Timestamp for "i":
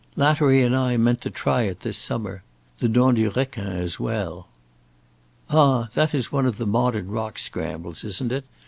0.75-0.97